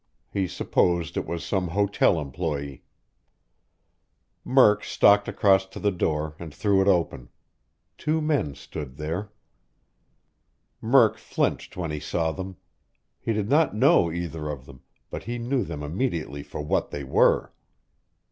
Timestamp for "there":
8.97-9.31